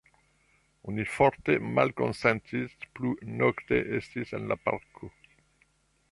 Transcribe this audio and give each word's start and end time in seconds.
Oni 0.91 1.03
forte 1.15 1.57
malkonsentis 1.75 2.73
plu 2.99 3.11
nokte 3.41 3.79
esti 3.99 4.25
en 4.39 4.47
la 4.53 4.57
parko. 4.69 5.11